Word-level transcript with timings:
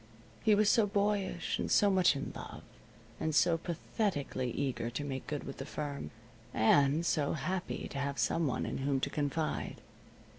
He 0.41 0.55
was 0.55 0.67
so 0.67 0.87
boyish, 0.87 1.59
and 1.59 1.69
so 1.69 1.91
much 1.91 2.15
in 2.15 2.33
love, 2.35 2.63
and 3.19 3.35
so 3.35 3.55
pathetically 3.59 4.49
eager 4.49 4.89
to 4.89 5.03
make 5.03 5.27
good 5.27 5.43
with 5.43 5.57
the 5.59 5.63
firm, 5.67 6.09
and 6.55 7.05
so 7.05 7.33
happy 7.33 7.87
to 7.89 7.99
have 7.99 8.17
some 8.17 8.47
one 8.47 8.65
in 8.65 8.79
whom 8.79 8.99
to 8.99 9.11
confide. 9.11 9.79